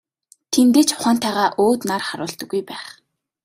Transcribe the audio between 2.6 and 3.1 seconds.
байх.